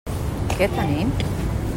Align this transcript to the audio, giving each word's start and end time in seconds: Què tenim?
Què 0.53 0.69
tenim? 0.79 1.13